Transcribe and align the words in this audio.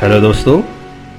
Hello 0.00 0.20
दोस्तों, 0.20 0.62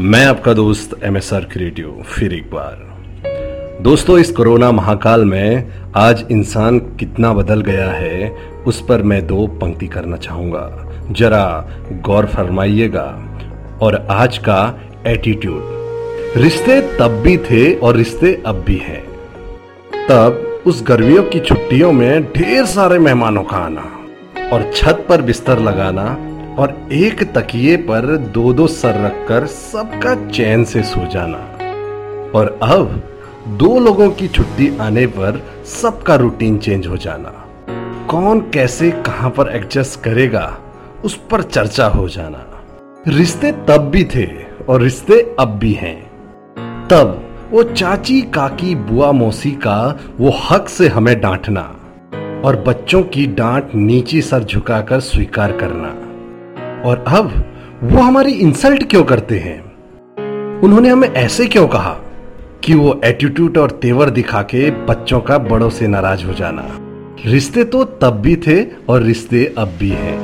मैं 0.00 0.24
आपका 0.26 0.52
दोस्त 0.52 0.90
एम 1.04 1.16
एस 1.16 1.32
आर 1.34 1.44
क्रिएटिव 1.44 2.02
फिर 2.08 2.34
एक 2.34 2.50
बार। 2.50 3.78
दोस्तों, 3.82 4.18
इस 4.18 4.30
कोरोना 4.30 4.70
महाकाल 4.72 5.24
में 5.24 5.72
आज 5.96 6.24
इंसान 6.30 6.78
कितना 6.78 7.32
बदल 7.32 7.60
गया 7.60 7.90
है, 7.90 8.30
उस 8.66 8.80
पर 8.80 9.02
मैं 9.02 9.26
दो 9.26 9.46
पंक्ति 9.46 9.86
करना 9.86 10.16
चाहूँगा। 10.16 11.10
जरा 11.10 11.68
गौर 12.06 12.26
फरमाइएगा 12.26 13.06
और 13.82 13.96
आज 14.10 14.38
का 14.38 14.60
एटीट्यूड 15.06 16.36
रिश्ते 16.36 16.80
तब 16.98 17.20
भी 17.24 17.36
थे 17.40 17.74
और 17.74 17.96
रिश्ते 17.96 18.42
अब 18.46 18.62
भी 18.66 18.76
हैं। 18.76 19.02
तब 20.08 20.62
उस 20.66 20.84
गर्मियों 20.88 21.22
की 21.22 21.40
छुट्टियों 21.40 21.92
में 21.92 22.32
ढेर 22.32 22.64
सारे 22.66 22.98
मेहमानों 22.98 23.42
का 23.42 23.56
आना 23.56 23.90
और 24.52 24.70
छत 24.74 25.06
पर 25.08 25.22
बिस्तर 25.22 25.58
लगाना 25.58 26.27
और 26.58 26.88
एक 26.92 27.22
तकिए 27.22 27.76
पर 27.76 28.16
दो 28.16 28.52
दो 28.52 28.66
सर 28.66 29.04
रखकर 29.04 29.46
सबका 29.46 30.14
चैन 30.30 30.64
से 30.64 30.82
सो 30.82 31.06
जाना। 31.06 31.38
और 32.38 32.58
अब 32.62 33.02
दो 33.48 33.78
लोगों 33.80 34.10
की 34.10 34.28
छुट्टी 34.28 34.78
आने 34.78 35.06
पर 35.06 35.42
सबका 35.64 36.14
रूटीन 36.14 36.58
चेंज 36.58 36.86
हो 36.86 36.96
जाना। 36.96 37.44
कौन 38.10 38.40
कैसे 38.40 38.90
कहाँ 38.90 39.30
पर 39.30 39.48
एडजस्ट 39.56 40.00
करेगा, 40.00 40.58
उस 41.04 41.20
पर 41.30 41.42
चर्चा 41.42 41.86
हो 41.86 42.08
जाना। 42.08 42.44
रिश्ते 43.08 43.52
तब 43.52 43.78
भी 43.78 44.04
थे 44.04 44.26
और 44.68 44.82
रिश्ते 44.82 45.36
अब 45.40 45.48
भी 45.48 45.72
हैं। 45.72 46.00
तब 46.88 47.24
वो 47.50 47.62
चाची, 47.62 48.22
काकी, 48.22 48.74
बुआ, 48.74 49.12
मौसी 49.12 49.50
का 49.50 49.98
वो 50.18 50.34
हक 50.50 50.68
से 50.68 50.88
हमें 50.88 51.20
डांटना 51.20 51.60
और 52.44 52.64
बच्चों 52.68 53.02
की 53.02 53.26
डांट 53.26 53.74
नीची 53.74 54.22
सर 54.22 54.44
झुकाकर 54.44 55.00
स्वीकार 55.00 55.52
करना। 55.52 56.07
और 56.84 57.04
अब 57.08 57.44
वो 57.82 58.00
हमारी 58.00 58.32
इंसल्ट 58.32 58.90
क्यों 58.90 59.04
करते 59.04 59.38
हैं? 59.38 59.68
उन्होंने 60.60 60.88
हमें 60.88 61.08
ऐसे 61.08 61.46
क्यों 61.46 61.68
कहा 61.68 61.96
कि 62.64 62.74
वो 62.74 63.00
एटीट्यूड 63.04 63.58
और 63.58 63.70
तेवर 63.70 64.10
दिखा 64.10 64.42
के 64.42 64.70
बच्चों 64.70 65.20
का 65.20 65.38
बड़ों 65.38 65.70
से 65.70 65.86
नाराज़ 65.86 66.24
हो 66.24 66.32
जाना? 66.32 66.64
रिश्ते 67.26 67.64
तो 67.64 67.84
तब 67.84 68.10
भी 68.10 68.36
थे 68.36 68.66
और 68.88 69.02
रिश्ते 69.02 69.54
अब 69.58 69.72
भी 69.78 69.88
हैं। 69.88 70.18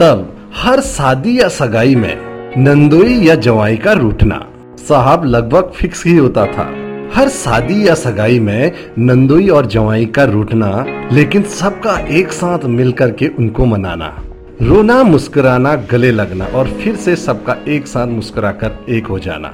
तब 0.00 0.36
हर 0.56 0.80
शादी 0.80 1.40
या 1.40 1.48
सगाई 1.48 1.94
में 1.94 2.18
नंदोई 2.58 3.14
या 3.14 3.34
जवाई 3.34 3.76
का 3.76 3.92
रूठना 3.92 4.46
साहब 4.88 5.24
लगभग 5.24 5.72
फिक्स 5.76 6.06
ही 6.06 6.16
होता 6.16 6.46
था। 6.46 6.74
हर 7.14 7.28
शादी 7.28 7.88
या 7.88 7.94
सगाई 7.94 8.40
में 8.40 8.72
नंदोई 8.98 9.48
और 9.48 9.66
जवाई 9.66 10.06
का 10.06 10.24
रूठना, 10.24 10.84
लेकिन 11.12 11.42
सबका 11.42 11.98
एक 11.98 12.32
साथ 12.32 12.58
मिलकर 12.64 13.10
के 13.10 13.28
उनको 13.28 13.66
मनाना। 13.66 14.22
रोना, 14.62 15.02
मुस्कुराना, 15.02 15.74
गले 15.74 16.10
लगना 16.10 16.44
और 16.44 16.68
फिर 16.68 16.96
से 16.96 17.16
सबका 17.16 17.56
एक 17.68 17.86
साथ 17.86 18.06
मुस्कुराकर 18.06 18.84
एक 18.88 19.06
हो 19.06 19.18
जाना। 19.18 19.48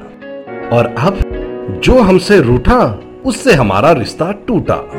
और 0.77 0.95
अब 0.99 1.19
जो 1.85 2.01
हमसे 2.01 2.41
रूठा, 2.41 3.01
उससे 3.25 3.53
हमारा 3.55 3.93
रिश्ता 3.93 4.33
टूटा। 4.33 4.91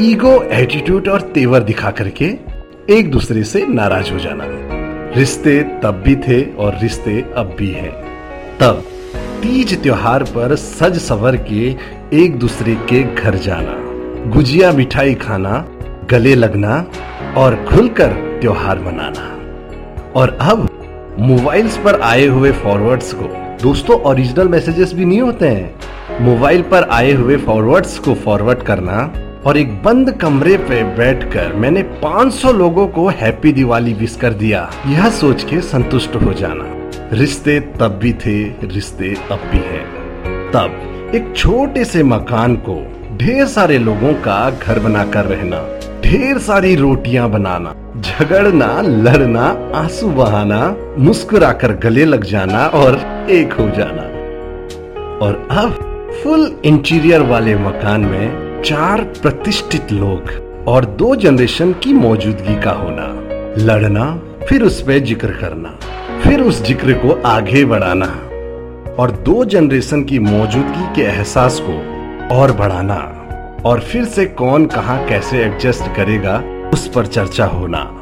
ईगो 0.00 0.42
एटीट्यूड 0.42 1.08
और 1.08 1.20
तेवर 1.20 1.60
दिखा 1.60 1.90
करके 1.90 2.34
एक 2.90 3.10
दूसरे 3.10 3.44
से 3.44 3.66
नाराज़ 3.66 4.12
हो 4.12 4.18
जाना। 4.18 4.44
रिश्ते 5.16 5.62
तब 5.62 6.02
भी 6.06 6.16
थे 6.16 6.42
और 6.42 6.78
रिश्ते 6.82 7.24
अब 7.36 7.54
भी 7.58 7.70
हैं। 7.70 7.92
तब 8.60 8.84
तीज 9.42 9.82
त्योहार 9.82 10.22
पर 10.22 10.56
सज 10.56 10.98
सवर 10.98 11.36
के 11.36 11.76
एक 12.12 12.38
दूसरे 12.38 12.74
के 12.74 13.14
घर 13.14 13.34
जाना। 13.34 13.74
गुजिया 14.30 14.72
मिठाई 14.72 15.14
खाना, 15.14 15.68
गले 16.10 16.34
लगना 16.34 16.86
और 17.36 17.66
खुलकर 17.68 18.38
त्योहार 18.40 18.78
मनाना। 18.78 19.32
और 20.16 20.38
अब 20.40 20.68
मोबाइल्स 21.18 21.76
पर 21.76 22.00
आए 22.00 22.26
हुए 22.26 22.52
फॉरवर्ड्स 22.52 23.12
को। 23.12 23.24
दोस्तों 23.62 24.00
ओरिजिनल 24.00 24.48
मैसेजेस 24.48 24.92
भी 24.94 25.04
नहीं 25.04 25.20
होते 25.20 25.48
हैं। 25.48 25.74
मोबाइल 26.20 26.62
पर 26.62 26.82
आए 26.82 27.12
हुए 27.12 27.36
फॉरवर्ड्स 27.36 27.98
को 27.98 28.14
फॉरवर्ड 28.14 28.58
करना 28.58 29.12
और 29.46 29.56
एक 29.56 29.82
बंद 29.82 30.10
कमरे 30.10 30.56
पे 30.56 30.82
बैठकर 30.84 31.52
मैंने 31.52 31.82
500 31.82 32.52
लोगों 32.52 32.88
को 32.88 33.08
हैप्पी 33.08 33.52
दिवाली 33.52 33.94
विश 33.94 34.16
कर 34.16 34.32
दिया। 34.32 34.70
यह 34.86 35.10
सोच 35.10 35.44
के 35.44 35.60
संतुष्ट 35.60 36.16
हो 36.16 36.32
जाना। 36.32 36.90
रिश्ते 37.12 37.60
तब 37.60 37.98
भी 38.02 38.12
थे, 38.12 38.42
रिश्ते 38.44 39.16
अब 39.30 39.38
भी 39.52 39.58
हैं। 39.58 39.86
तब 40.50 40.82
एक 41.14 41.32
छोटे 41.36 41.84
से 41.84 42.02
मकान 42.02 42.56
को 42.56 42.92
ढेर 43.16 43.46
सारे 43.46 43.78
लोगों 43.78 44.14
का 44.14 44.50
घर 44.50 44.78
बनाकर 44.78 45.24
रहना। 45.24 45.75
ढेर 46.02 46.38
सारी 46.38 46.74
रोटियाँ 46.76 47.28
बनाना, 47.30 47.74
झगड़ना, 48.00 48.80
लड़ना, 48.80 49.44
आँसू 49.74 50.08
बहाना, 50.08 50.60
मुस्कुराकर 50.98 51.72
गले 51.76 52.04
लग 52.04 52.24
जाना 52.24 52.66
और 52.74 52.98
एक 53.30 53.52
हो 53.52 53.68
जाना। 53.70 54.02
और 55.26 55.46
अब 55.52 55.70
फुल 56.22 56.50
इंटीरियर 56.64 57.22
वाले 57.22 57.54
मकान 57.56 58.00
में 58.00 58.62
चार 58.62 59.02
प्रतिष्ठित 59.22 59.92
लोग 59.92 60.30
और 60.68 60.84
दो 60.84 61.14
जनरेशन 61.16 61.72
की 61.72 61.92
मौजूदगी 61.94 62.60
का 62.62 62.72
होना। 62.72 63.06
लड़ना, 63.58 64.12
फिर 64.48 64.62
उस 64.62 64.80
पर 64.82 64.98
ज़िक्र 64.98 65.32
करना, 65.32 65.78
फिर 66.22 66.40
उस 66.40 66.62
ज़िक्र 66.66 66.92
को 66.92 67.20
आगे 67.26 67.64
बढ़ाना 67.64 68.06
और 69.02 69.10
दो 69.24 69.44
जनरेशन 69.44 70.04
की 70.04 70.18
मौजूदगी 70.18 70.94
के 70.94 71.02
एहसास 71.02 71.60
को 71.62 72.36
और 72.36 72.52
बढ़ाना। 72.52 73.15
और 73.66 73.80
फिर 73.80 74.04
से 74.04 74.26
कौन 74.26 74.66
कहा 74.66 74.96
कैसे 75.08 75.38
एडजस्ट 75.38 75.96
करेगा, 75.96 76.42
उस 76.68 76.88
पर 76.88 77.06
चर्चा 77.06 77.46
होना। 77.46 78.00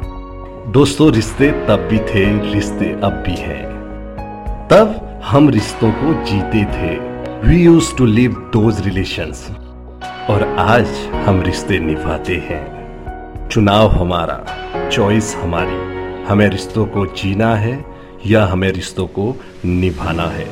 दोस्तों, 0.67 1.13
रिश्ते 1.13 1.51
तब 1.51 1.87
भी 1.91 1.99
थे, 1.99 2.53
रिश्ते 2.53 3.01
अब 3.03 3.23
भी 3.27 3.35
हैं। 3.35 3.63
तब 4.67 5.19
हम 5.23 5.49
रिश्तों 5.49 5.91
को 5.91 6.25
जीते 6.25 6.65
थे। 6.65 6.97
We 7.49 7.63
use 7.63 7.95
to 7.97 8.05
live 8.05 8.31
those 8.53 8.81
relations 8.81 9.51
और 10.29 10.55
आज 10.59 10.87
हम 11.13 11.41
रिश्ते 11.41 11.79
निभाते 11.79 12.35
हैं। 12.35 12.67
चुनाव 13.49 13.87
हमारा 13.87 14.45
चॉइस 14.89 15.35
हमारी। 15.35 15.95
हमें 16.23 16.49
रिश्तों 16.49 16.85
को 16.85 17.05
जीना 17.05 17.55
है 17.55 17.85
या 18.25 18.45
हमें 18.45 18.71
रिश्तों 18.71 19.07
को 19.07 19.41
निभाना 19.65 20.23
है। 20.23 20.47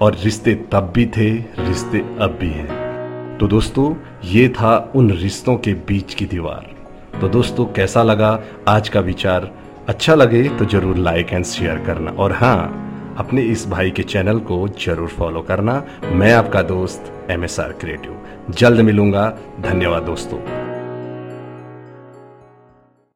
और 0.00 0.16
रिश्ते 0.24 0.54
तब 0.54 0.92
भी 0.94 1.06
थे, 1.06 1.30
रिश्ते 1.58 1.98
अब 1.98 2.38
भी 2.40 2.50
हैं। 2.50 2.77
तो 3.40 3.46
दोस्तों, 3.46 3.94
ये 4.24 4.48
था 4.48 4.76
उन 4.96 5.10
रिश्तों 5.10 5.56
के 5.56 5.72
बीच 5.88 6.14
की 6.14 6.26
दीवार। 6.26 6.66
तो 7.20 7.28
दोस्तों, 7.28 7.66
कैसा 7.66 8.02
लगा 8.02 8.30
आज 8.68 8.88
का 8.88 9.00
विचार? 9.00 9.50
अच्छा 9.88 10.14
लगे 10.14 10.42
तो 10.48 10.64
ज़रूर 10.64 10.96
लाइक 10.96 11.32
एंड 11.32 11.44
शेयर 11.44 11.78
करना। 11.86 12.10
और 12.12 12.32
हाँ 12.32 13.14
अपने 13.18 13.42
इस 13.42 13.66
भाई 13.68 13.90
के 13.90 14.02
चैनल 14.02 14.38
को 14.40 14.66
ज़रूर 14.68 15.08
फॉलो 15.08 15.42
करना। 15.42 15.82
मैं 16.04 16.32
आपका 16.34 16.62
दोस्त 16.64 17.12
एम 17.30 17.44
एस 17.44 17.60
आर 17.60 17.72
क्रिएटिव 17.72 18.54
जल्द 18.58 18.80
मिलूँगा। 18.80 19.28
धन्यवाद 19.60 20.02
दोस्तों। 20.02 20.67